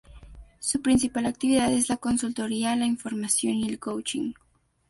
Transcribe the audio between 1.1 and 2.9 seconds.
actividad es la consultoría,